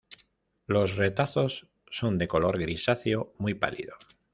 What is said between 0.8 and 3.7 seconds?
retazos son de color grisáceo muy